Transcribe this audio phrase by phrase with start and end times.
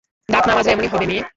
[0.29, 1.23] দাঁত না মাজলে এমনই হবে, মেয়ে।